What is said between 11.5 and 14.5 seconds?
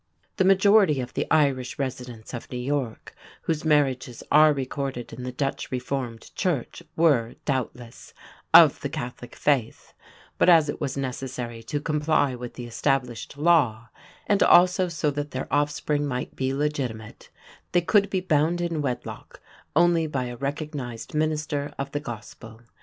to comply with the established law, and